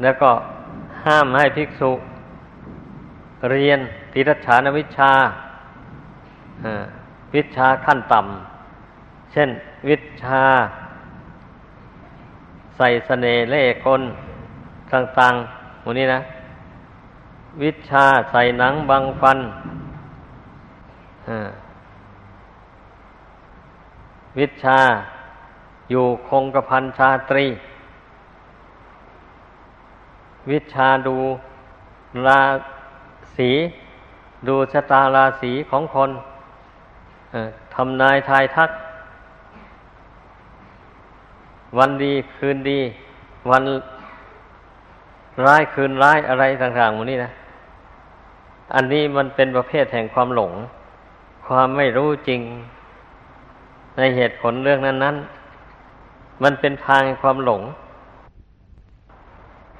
[0.02, 0.32] แล้วก็
[1.06, 1.92] ห้ามให้ภิกษุ
[3.52, 3.80] เรียน
[4.14, 5.12] ติรชานวิชา
[7.36, 9.50] วิชาขั้นต่ำเช่น
[9.90, 10.44] วิชา
[12.78, 14.02] ใส่สเสน่ห์เล่กล
[14.94, 16.20] ต่างๆหมดนี้นะ
[17.64, 19.40] วิชาใส่หนังบางฟัน
[24.40, 24.80] วิชา
[25.90, 27.46] อยู่คงกระพันชาตรี
[30.50, 31.18] วิชาดู
[32.26, 32.42] รา
[33.40, 33.52] ศี
[34.48, 36.12] ดูชะตาราศีของคน
[37.76, 38.70] ทำนายทายทัก
[41.78, 42.80] วันดีคืนดี
[43.50, 43.64] วัน
[45.46, 47.32] ร้ายคืนร้ายอะไรต่างๆหมดนี้นะ
[48.76, 50.52] อันนี้มันเป็นประเภทแห่งความหลง
[51.48, 52.42] ความไม่รู้จริง
[53.98, 55.16] ในเหตุผลเรื่องนั้นนั้น
[56.44, 57.62] มันเป็นทางความหลง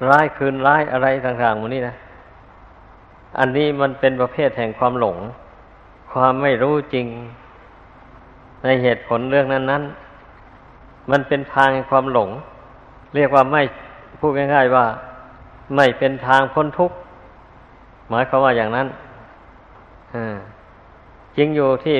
[0.08, 1.94] ร้ายคืนร้ายอะไรต่างๆหมดนี้นะ
[3.38, 5.16] อันนี้มันเป็นประเภทแห่งความหลง
[6.12, 7.06] ความไม่รู้จริง
[8.64, 9.82] ในเหตุผลเรื่องนั้นนั้น
[11.10, 12.30] มันเป็นทางความหลง
[13.14, 13.62] เรียกว่าไม่
[14.20, 14.86] พูดง่าย ๆว่า
[15.76, 16.96] ไม่เป็นทางพ้นทุกข์
[18.10, 18.86] หมายความว่าอย่างนั้น
[21.36, 21.96] จริงอยู่ที่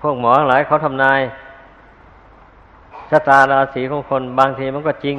[0.00, 1.20] พวกหมอหลายเขาทำนาย
[3.10, 5.16] ชะตาราศีของคนบางทีมันก็จริง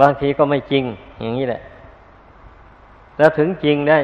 [0.00, 0.84] บางทีก็ไม่จริง
[1.20, 1.60] อย่างนี้แหละ
[3.20, 3.98] แล้วถึงจริงได้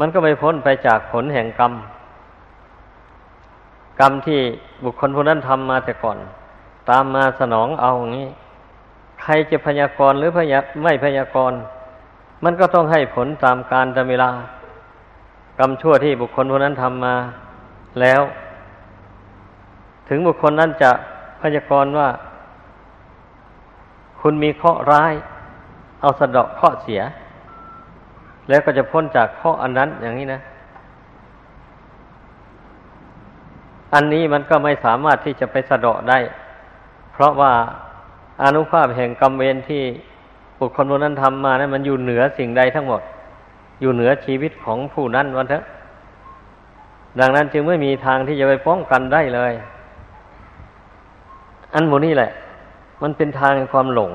[0.00, 1.72] มันก็ไม่พ้นไปจากผลแห่งกรรม
[4.00, 4.40] กรรมที่
[4.84, 6.18] บุคคลผู้นั้นทำมาแต่ก่อน
[6.90, 8.28] ตามมาสนองเอาอย่างนี้
[9.22, 11.58] ใครจะพยากรณ์หรือพยาไม่พยากรณ์
[12.44, 14.30] มันก็ต้องให้ผลตามการตามเวลา
[15.58, 17.14] กรรมชั่วที่บุคคลคนนั้นทำมา
[18.00, 18.22] แล้ว
[20.08, 20.90] ถึงบุคคลนั้นจะ
[21.42, 22.08] พยากรณ์ว่า
[24.20, 25.14] คุณมีเคราะห์ร้าย
[26.00, 27.02] เอาสะเดาะเคราะห์เสีย
[28.48, 30.40] แล้วก็จะพ้นจากเคราะห์อันนั้นอย่างนี้นะ
[33.94, 36.18] อันนี้มันก็ไม่สามารถที่จะไปสะเดาะได้
[37.12, 37.52] เพราะว่า
[38.42, 39.82] อนุภาพแห่งกรรมเวรที่
[40.58, 43.00] บุคคลคนนั้นทำมานะั้นมันอยู่เหนือสิ่งใดทั้งหมด
[43.80, 45.64] อยู่เหนือชีวิตของผู้นั้นวันเถอะ
[47.20, 49.52] ดังนั้นจึงไม่มีทางที่จะไปป้องกันได้เลย
[51.74, 52.30] อันโมนี่แหละ
[53.02, 54.12] มันเป็นทางความหลง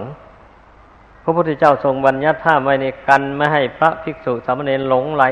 [1.23, 5.25] พระพุทธเจ้าทรงบัญญัติท่าไว้ในกันไม่ให้พระภิกษุสามเณรหลงไหล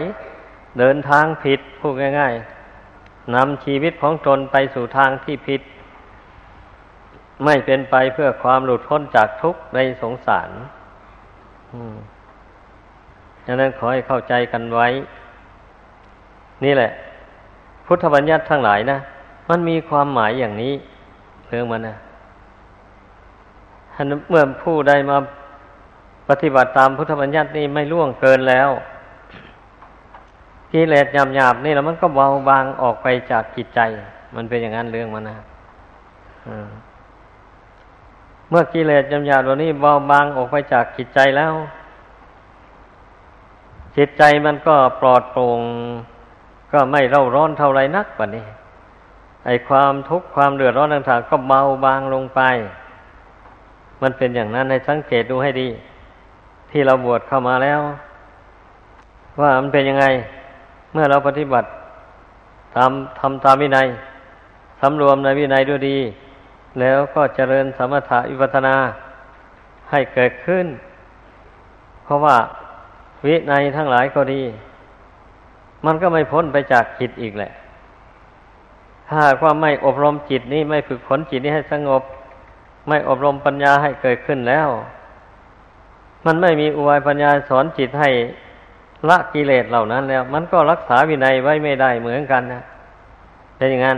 [0.80, 5.62] เดินทางผิดพูดง่ายๆนำชีวิตของตนไปสู่ทางที่ผิด
[7.46, 10.50] ไม่เป็นไปเพื่อความหลุดพ้นจากทุกข์ในสงสาร
[13.46, 14.88] ดังนั้นขอให้เข้าใจกันไว้
[16.64, 16.92] นี่แหละ
[17.86, 18.98] พุทธบัญญัติทั้งหลายนะ
[19.50, 20.74] มันมีความหมายอย่างนี้
[21.48, 21.96] เรื่องมันนะ
[24.30, 25.18] เมื่อผู้ใดมา
[26.30, 28.70] ปฏิบัติตามพุทธบัญญัตินี่ไม่ล่วงเกินแล้ว
[30.72, 33.80] กิเลสหยาบๆนี่แล้วมันก็เบาบางออกไปจากจิตใจ
[34.36, 35.38] มันเป็นอย่างนั้นเรื่องมันนะ
[38.50, 41.54] เมื่อกิเลสหยาบๆตัวนี้เบาบางออกไปจากจิตใจแล้ว
[43.98, 45.62] จิตใจมันก็ปลอดโปร่ง
[46.72, 48.46] ก็ไม่เร่าร้อนเท่าไรนักกว่านี้
[49.46, 52.42] ไอความทุกข์ความเดือดร้อนต่างๆก็เบาบางลงไป
[54.02, 55.68] มันเป็นอย่างนั้นให้สังเกตดูให้ดี
[56.72, 57.80] ที่เราบวชเข้ามาแล้ว
[59.42, 60.06] ว่ามันเป็นยังไง
[60.94, 61.68] เมื่อเราปฏิบัติ
[62.76, 63.88] ตามทำตามวินัย
[64.82, 65.98] สำรวมในวินัยด้วยดี
[66.80, 68.76] แล้วก็เจริญสมถะวิปัสนา
[69.90, 70.66] ให้เกิดขึ้น
[72.04, 72.38] เพราะว่า
[73.26, 74.42] วินัยทั้งหลายก็ดี
[75.86, 77.52] มันก็ไม่พ้นไปจากจิตอีกแหละ
[79.10, 82.04] ถ้าว่าไม่อบรมจิตนี้ไม่ฝึกฝนจิตนี้ให้สงบ
[82.88, 84.70] ไม่อบรมปัญญาให้เกิดขึ้นแล้ว
[86.26, 88.10] มันไม่มีอุบายปัญญาสอนจิตให้
[89.10, 92.62] ละกิเลสเหล่านั้นแล้ว มันก็รักษาวินัยไว้ไม่ได้เหมือนกันนะ
[93.58, 93.98] เป็นอย่างนั้น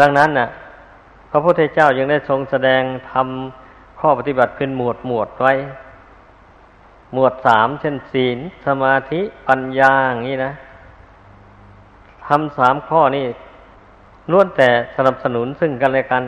[0.00, 0.48] ดังนั้นนะ่ะ
[1.30, 5.52] พระพุทธเจ้ายังได้ทรงแสดงทำข้อปฏิบัติเป็นหมวดหมวดไว้
[7.14, 10.52] หมวดสามเช่นศีล สมาธิปัญญาอย่างนี้นะ
[12.26, 13.26] ทำสามข้อนี่
[14.30, 16.24] ล้วนแต่สนับสนุนซึ่งกันและกัน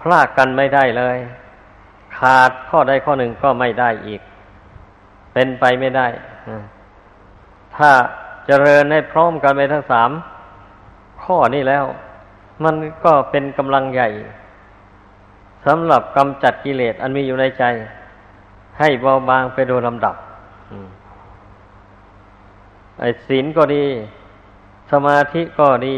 [0.00, 1.18] พลากกันไม่ได้เลย
[2.20, 4.20] ขาดข้อใดข้อหนึ่งก็ไม่ได้อีก
[5.32, 6.06] เป็นไปไม่ได้
[7.76, 7.90] ถ้า
[8.46, 10.10] เจริญให้พร้อมกันไปทั้งสาม
[11.22, 11.84] ข้อนี้แล้ว
[12.64, 14.08] มันก็เป็นกำลังใหญ่
[15.66, 17.64] สำหรับกำจัดกิเลสอันมีอยู่ในใจ
[18.78, 20.16] ให้เบาบางไปโดยลำดับ
[23.00, 23.84] ไอ้ศีลก็ดี
[24.90, 25.96] สมาธิก็ดี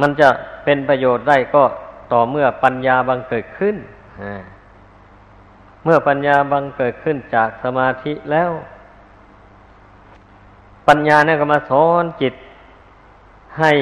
[0.00, 0.28] มันจะ
[0.64, 1.64] เป็นประโยชน์ได้ก็
[2.12, 3.76] ต่อเมื่อปัญญาบังเกิดขึ้น
[5.84, 8.50] เมื่อปัญญาบังเกิดขึ้นจากสมาธิแล้ว
[10.88, 12.34] ปัญญาเนี่ยก็มาสอนจิต
[13.60, 13.72] ให้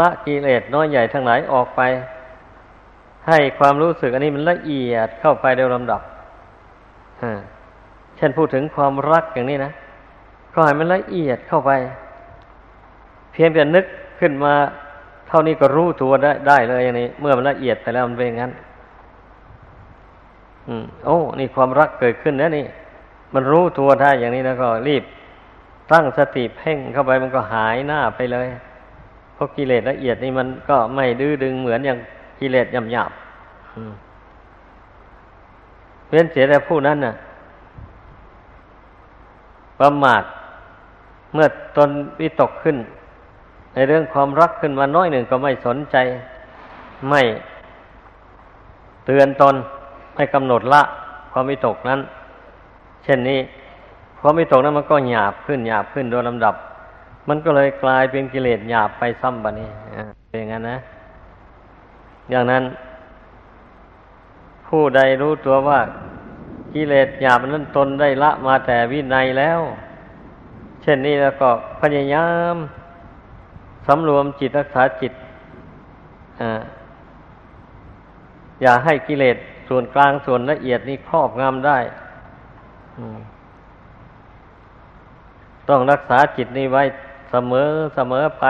[0.00, 1.80] ละกิเลสน้อยใหญ่ทั้งหลายออกไป
[3.28, 6.00] ให้ความรู้สึกอันนี้มันละเอียดเข้าไปโดยลำดับ
[8.16, 9.72] เช่นพูดถึงความรักอย่างนี้นะ
[10.54, 11.70] ก็ให้มันละเอียดเข้าไป
[13.32, 13.86] เพียงแต่นึก
[14.20, 14.54] ขึ้นมา
[15.32, 18.52] ท่านี้ก็รู้ตัวได้ได้เลยอย่างนี้ เมื่อมันละเอียดไปแล้วมันเป็นงั้น
[20.68, 22.66] อืม โอ้ นี่ความรักเกิดขึ้นแล้วนี่
[23.34, 25.04] มันรู้ตัวได้อย่างนี้แล้วก็รีบ
[25.92, 28.48] ตั้งสติเพ่งเข้าไปมันก็หายหน้าไปเลย
[29.34, 31.98] เพราะกิเลสละเอียดนี่มันก็ไม่ดื้อดึงเหมือนอย่าง
[32.40, 33.10] กิเลสหยาบหยาบ
[36.08, 37.14] เว้นเสียแต่ผู้นั้นน่ะ
[39.78, 40.22] ประมาท
[41.32, 41.46] เมื่อ
[41.76, 41.90] ตน
[42.20, 42.76] วิตกขึ้น
[43.74, 45.96] ในเรื่องความรักขึ้นมาน้อยหนึ่งก็ไม่สนใจ
[47.08, 47.22] ไม่
[49.06, 49.54] เตือนตน
[50.14, 50.82] ไม่กำหนดละ
[51.32, 52.00] ความวิตกนั้น
[53.04, 53.40] เช่นนี้
[54.20, 56.54] ความวิตกนั้นมันก็หยาบขึ้นหยาบขึ้นโดยลำดับ
[57.28, 59.68] มันก็เลยกลายเป็นกิเลสหยาบไปซ้ำบะนี้
[60.28, 60.78] เป็นอย่างนั้นนะ
[62.30, 62.64] อย่างนั้น
[64.66, 65.80] ผู้ใดรู้ตัวว่า
[66.74, 69.60] กิเลสหยาบนั้นตนได้ละมาแต่วินัยแล้ว
[70.82, 71.48] เช่นนี้แล้วก็
[71.80, 72.56] พยายาม
[73.86, 75.12] สำรวมจิตรักษาจิต
[76.40, 76.42] อ
[78.62, 79.36] อย่าให้กิเลส
[79.68, 81.78] ส่วนกลางส่วนละเอียดนี้ครอบงำได้
[85.68, 86.82] ต้องรักษาจิตนี้ไว้
[87.30, 88.44] เสมอเสมอไป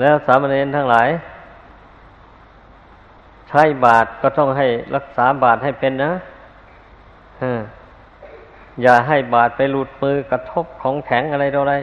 [0.00, 1.08] แล้วสามเณรทั้งหลาย
[3.48, 6.12] ใช้บาทก็ต้องให้รักษาบาทให้เป็นนะ
[8.82, 11.74] อย่าให้บาทไปหลุดมือกระทบของแข็งอะไรต่ออะไร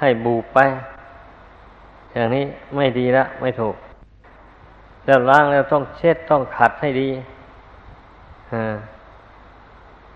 [0.00, 0.58] ให้บูบไป
[2.12, 2.44] อย่างนี้
[2.76, 3.76] ไม่ดีละไม่ถูก
[5.04, 7.08] แล้วล้างแล้วต้องเช็ดต้องขัดให้ดี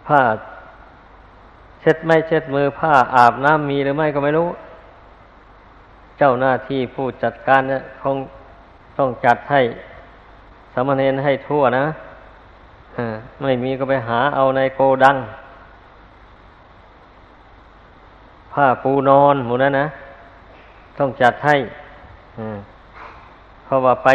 [0.06, 0.20] ผ้า
[1.80, 4.48] เช็ดไม่เช็ดมือผ้าอาบน้ำมีหรือไม่ก็ไม่รู้
[6.18, 8.16] เจ้าหน้าที่ผู้จัดการเนี่ยคง
[8.98, 9.60] ต้องจัดให้
[10.74, 11.84] สมณเณรให้ทั่วนะ
[13.42, 15.16] ไม่มีก็ไปหาเอาในโกดัง
[18.52, 19.86] ผ้าปูนอนหมูนั้นนะ
[20.98, 21.56] ต้องจัดให้
[23.64, 24.08] เพราะว่าไป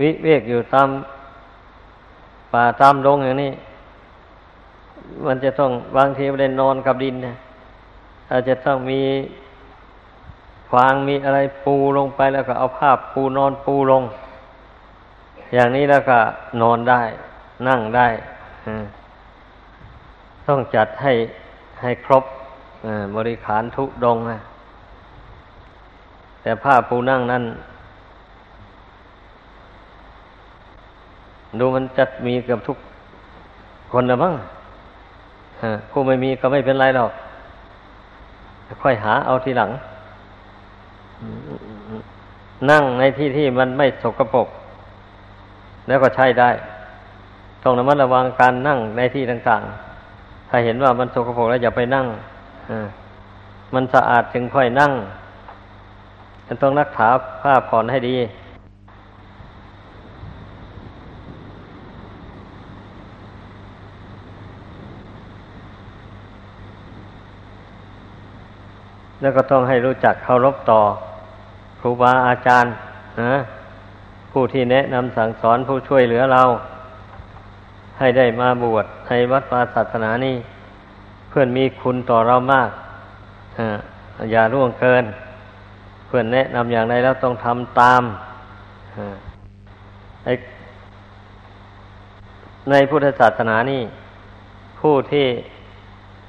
[0.00, 0.88] วิเวกอยู่ตาม
[2.52, 3.52] ป่าตามดงอย่างนี้
[5.26, 7.34] มันจะต้องบางทีไม่ได้นอนกับดินนะ
[8.30, 9.00] อาจจะต้องมี
[10.72, 14.02] ฟางมีอะไรปูลงไปแล้วก็เอาผ้าปูนอนปูลง
[15.54, 16.18] อย่างนี้แล้วก็
[16.62, 17.02] นอนได้
[17.68, 18.08] นั่งได้
[20.48, 21.12] ต้องจัดให้
[21.82, 22.24] ให้ครบ
[23.16, 24.38] บริขารทุกดงนะ
[26.42, 27.44] แต่ผ้าปูนั่งนั้น
[31.58, 32.76] ดูมันจะมีเกือบทุก
[33.92, 34.34] คนละมั้ง
[35.90, 37.12] ผู้ไม่มีก็ไม่เป็นไรหรอก
[38.82, 39.70] ค่อยหาเอาทีหลัง
[42.70, 44.48] นั่งในที่ที่มันไม่สกปรก
[45.86, 46.50] แล้วก็ใช้ได้
[47.62, 52.06] ต้องระมัดระวังการนั่งในที่ต่างๆ ถ้าเห็นว่ามันสกปรกแล้วอย่าไปนั่ง
[53.74, 54.92] มันสะอาดจึงค่อยนั่ง
[56.62, 57.08] ต้องรักษา
[57.40, 58.16] ผ้าผ่อนให้ดี
[69.20, 70.80] แล้วก็ต้องให้รู้จักเคารพต่อ
[71.80, 72.72] ครูบาอาจารย์
[73.22, 73.34] นะ
[74.32, 76.42] ผู้ที่แนะนำสั่งสอนผู้ช่วยเหลือเรา
[77.98, 80.36] ให้ได้มาบวชในวัดวาศาสนานี้
[81.28, 82.70] เพื่อนมีคุณต่อเรามาก
[84.32, 85.04] อย่าร่วงเกิน
[86.06, 88.02] เพื่อนแนะนำอย่างไรแล้วต้องทำตาม
[92.70, 93.82] ในพุทธศาสนานี่
[94.80, 95.26] ผู้ที่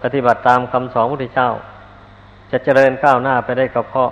[0.02, 1.50] ปฏิบัติตามคำสอนพระพุทธเจ้า
[2.52, 4.10] จะเจริญก้าวหน้าไปได้ก็เพราะ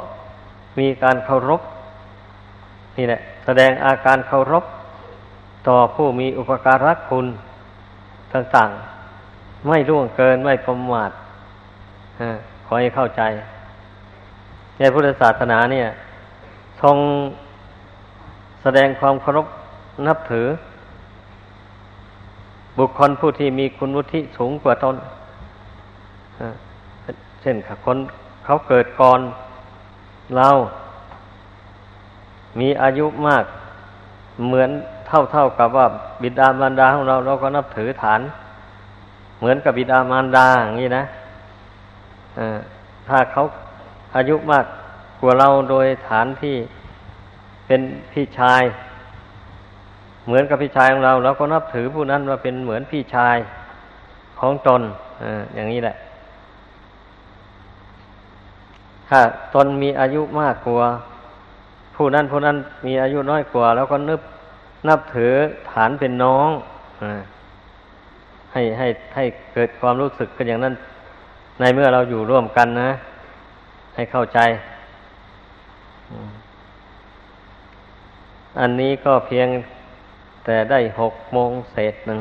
[0.80, 1.62] มีการเคารพ
[3.02, 4.66] นี่แหละ แสดงอาการเคารพ
[5.68, 7.26] ต่อผู้มีอุปการะคุณ
[8.34, 11.12] ต่างๆ ไม่ร่วงเกินไม่ประมาท
[12.66, 13.22] ขอให้เข้าใจ
[14.78, 15.88] ในพุทธศาสนาเนี่ย
[16.82, 16.98] ทรง
[18.62, 19.48] แสดงความเคารพ
[20.08, 20.48] นับถือ
[22.78, 24.96] บุคคลผู้ที่มีคุณวุฒิสูงกว่าตน
[27.42, 27.98] เช่นคน
[28.46, 29.20] เขาเกิดก่อน
[30.38, 30.50] เรา
[32.60, 33.44] มีอายุมาก
[34.46, 34.70] เหมือน
[35.08, 35.88] เท่าเท่ากับว่า
[36.22, 38.22] บิดามารดาของเรา เราก็นับถือฐาน
[39.40, 41.04] เหมือนกับบิดามารดาอย่างนี้นะ
[43.08, 43.42] ถ้าเขา
[44.16, 44.66] อายุมาก
[45.22, 46.56] กว่าเราโดยฐานที่
[47.68, 47.82] เป็น
[48.12, 48.64] พี่ชาย
[50.26, 53.38] เหมือนกับพี่ชายของเราเราก็นับถือผู้นั้นว่าเป็นเหมือนพี่ชาย
[54.40, 54.82] ของตน
[55.22, 55.24] อ
[55.56, 55.96] อย่างนี้แหละ
[59.10, 59.20] ถ้า
[59.56, 60.88] ตนมีอายุมากกว่า
[62.04, 64.22] ผู้นั้นผู้นั้นมีอายุน้อยกว่า แล้วก็นึบ
[64.88, 65.34] นับถือ
[65.72, 66.50] ฐานเป็นน้อง
[67.02, 67.04] อ
[68.54, 70.74] ให้ให้ให้เกิดความรู้สึกกันอย่างนั้น
[71.60, 72.92] ในเมื่อเราอยู่ร่วมกันนะ
[73.96, 74.40] ให้เข้าใจ
[78.60, 79.48] อันนี้ก็เพียง
[80.46, 82.20] แต่ได้หกโมงเศษหนึ่ง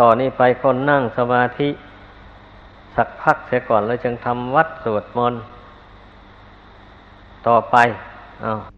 [0.00, 1.68] ต่อนนี้ไปคนนั่งสมาธิ
[2.96, 5.42] สักพักเสียก่อนแล้วจึงทำวัดสวดมนต์
[7.48, 7.76] ต่อไป
[8.40, 8.73] อา้าว